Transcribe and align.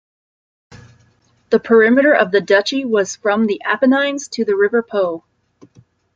The 1.51 1.59
perimeter 1.59 2.11
of 2.11 2.31
the 2.31 2.41
duchy 2.41 2.85
was 2.85 3.15
from 3.17 3.45
the 3.45 3.61
Apennines 3.63 4.29
to 4.29 4.43
the 4.43 4.55
river 4.55 4.81
Po. 4.81 5.23